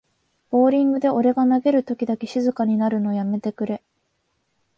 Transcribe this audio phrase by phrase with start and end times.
[0.49, 3.83] ボーリングで俺が投げるときだけ静かになるのやめてくれ